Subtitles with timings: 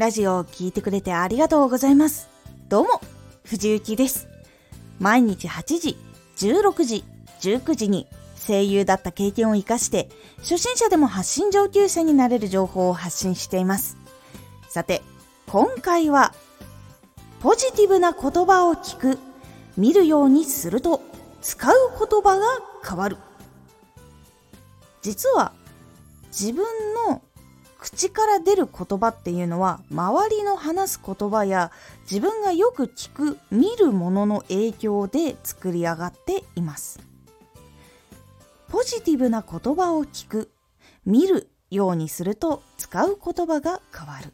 [0.00, 2.30] ラジオを聴いてくれてありがとうございます。
[2.70, 3.02] どうも、
[3.44, 4.28] 藤幸です。
[4.98, 5.98] 毎日8時、
[6.38, 7.04] 16時、
[7.42, 8.08] 19時に
[8.46, 10.08] 声優だった経験を活かして、
[10.38, 13.98] 初心者でも発信上級者になれる情報を発信しています。
[14.70, 15.02] さて、
[15.46, 16.32] 今回は、
[17.40, 19.18] ポジティブな言葉を聞く、
[19.76, 21.02] 見るようにすると、
[21.42, 22.46] 使う言葉が
[22.88, 23.18] 変わる。
[25.02, 25.52] 実は、
[26.28, 26.64] 自分
[27.80, 37.00] 口から出る言葉っていうのは周りの話す言葉や自分がよく聞く見るものの影響で作り上がっています。
[38.68, 40.50] ポジティブな言葉を聞く
[41.06, 44.32] 見るようにすると使う言葉が変わる。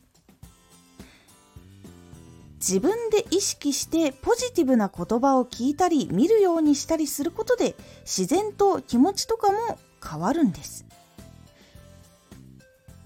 [2.57, 10.85] 自分で意識してポジティブな言葉を聞いたり見るようにしたりすることで自然と気持ちとかも変わるんです。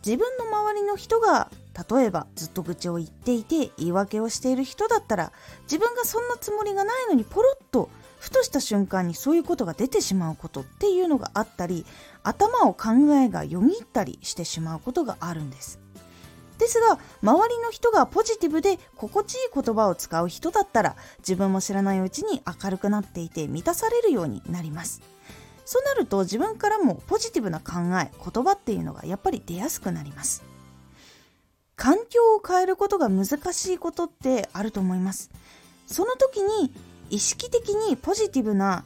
[0.05, 1.51] 自分の周りの人が
[1.91, 11.87] 例えばずっと愚痴を言っていて言い訳をしている人だったら自分がそんなつもりがないのにポロッとふとした瞬間にそういうことが出てしまうことっていうのがあったり
[12.23, 15.81] 頭を考えがよぎったりしてしまうことがあるんです。
[16.59, 25.01] ですが周りの人がポジティブで心地いい言葉を使う人だったら自分も知らないうちに明るくなっていて満たされるようになります。
[25.71, 30.43] そうなると自分からもポジティブな考え言葉っていうのがやっぱり出やすくなります。
[31.77, 35.31] 環境を変えることが難しいことってあると思います。
[35.87, 36.75] その時に
[37.09, 38.83] 意識的にポジティブな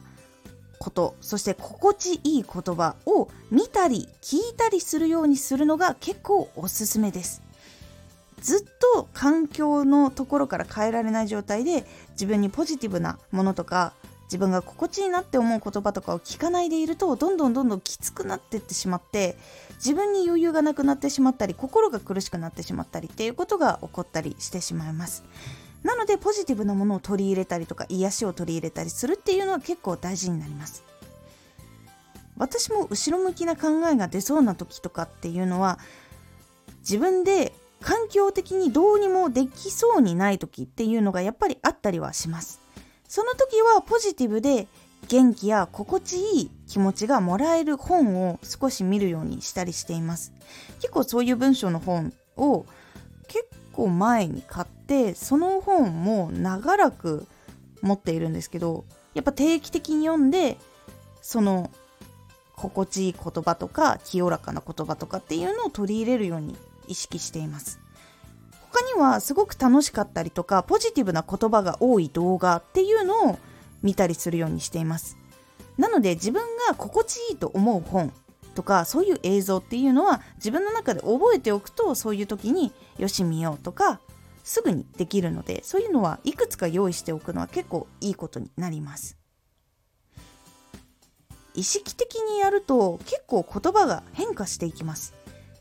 [0.77, 7.41] ことそして心地いい言葉を見たり聞いたりするようにするのが結構おすすめです。
[8.41, 13.93] ずっと環境のところから変えられない状態で自分にポジティブなものとか
[14.25, 19.37] 自分が心地いいなって思う言葉とかを聞かないでいるとどんどんどんどんきつくなってってしまって
[19.75, 25.23] 自分に余裕がなくなってしまったり心が苦しくなってしまったりっていうことが起こったりしてしまいます。
[25.83, 30.83] なのでポジティブなものを取り入れたりとか癒しを取り入れたりするっていうのは結構大事になります。
[32.37, 35.79] 私も後ろ向きな考えが出そうな時とかっていうのは
[36.79, 42.64] 自分で環境的にどうにもできそうにない時っていうのがやっぱりあったりはします。
[43.07, 44.67] その時はポジティブで
[45.07, 50.33] 元気や心地いい気持ちがもらえる本を少し見るようにしたりしています。
[50.79, 52.65] 結構そういう文章の本を
[53.27, 57.27] 結構前に買ってその本も長らく
[57.81, 60.57] 持っているんですけどやっぱ定期的に読んで
[61.21, 61.71] その
[62.55, 66.55] 心地いい言葉とか清らかな言葉とかっていうのを取り入れるように
[66.87, 67.79] 意識しています。
[68.75, 73.39] 他にはすごく楽しかったりとかポジティブな言葉が多い動画っていうのを
[73.81, 75.17] 見たりするようにしています。
[75.77, 78.11] なので自分が心地いいと思う本
[78.53, 84.01] とかそういう映像っていうのは自分の中で覚えておくとそういう時によし見ようとか
[84.43, 89.17] すぐにできるのでそういうのはいくつか用意しておくのは結構いいことになります。
[91.53, 95.13] 意識的にやると結構言葉が変化していきます。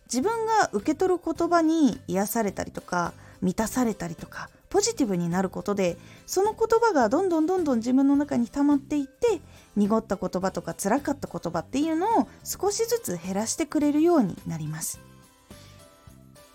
[0.07, 9.41] 自分が受け取る言葉に癒されたりとか満たされたりとかポジティブになることでその言葉がどんどんどんどん自分の中に溜まっていって
[9.77, 15.01] 濁った言葉とか辛かった言葉っていうのを少しずつ減らしてくれるようになります。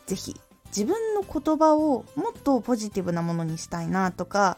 [0.06, 0.36] 是非
[0.68, 4.58] 自分の言葉をもっとポジティブなものにしたいなとか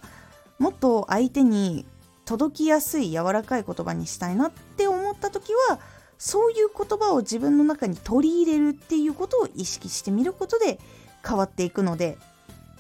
[0.60, 1.86] もっと相手に
[2.26, 5.80] 届きやすい柔らかい言葉にしたいなって思った時は
[6.24, 10.80] そういう言葉を自分の中に取り入れるっていうことを意識してみることで
[11.28, 12.16] 変わっていくので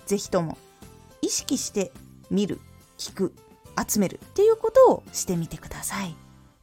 [0.06, 0.60] 是非とも
[1.24, 1.92] 意識して
[2.30, 2.60] 見る
[3.00, 3.34] 聞く
[3.90, 6.16] 集めるっていうことをしてみてください。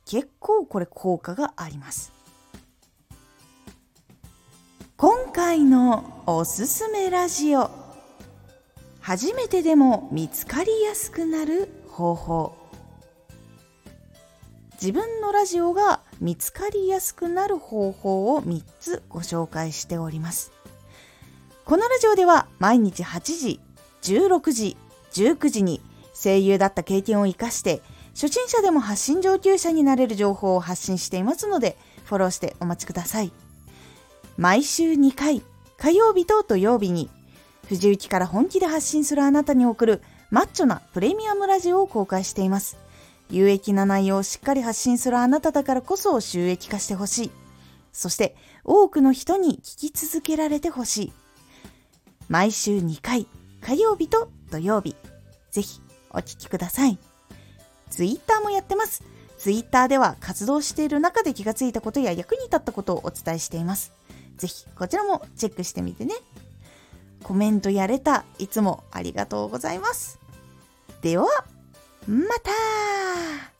[0.06, 2.12] 結構これ効果があります。
[4.96, 7.72] 今回のおすすめラジオ
[9.00, 12.67] 初めてでも見つかりやすくなる方法。
[14.80, 20.52] 自分のラジオが見つかりやすくなる方法を3つご紹介しております。
[21.64, 23.60] このラジオでは毎日8時、
[24.02, 24.76] 16時、
[25.12, 25.80] 19時に
[26.14, 27.82] 声優だった経験を活かして
[28.14, 33.32] 初心者でも発信上級者になれる情報を発信していますのでフォローしてお待ちください。
[34.36, 35.42] 毎週2回、
[35.76, 37.10] 火曜日と土曜日に
[37.68, 42.87] 藤雪から本気で発信するあなたに送るマッチョなプレミアムラジオを公開しています。
[43.30, 47.30] 有益な内容をしっかり発信するあなただからこそ収益化してほしい。
[47.92, 51.12] そして多くの人に聞き続けられてほしい。
[52.28, 53.26] 毎週2回、
[53.60, 54.96] 火曜日と土曜日。
[55.50, 55.80] ぜひ
[56.10, 56.98] お聞きください。
[57.90, 59.02] ツイッターもやってます。
[59.38, 63.92] ツイッターでは活動している中で気がついたことや役に立ったことをお伝えしています。
[64.36, 66.14] ぜひこちらもチェックしてみてね。
[67.22, 70.18] コメントやれたいつもありがとうございます
[71.02, 71.26] では
[72.08, 73.57] また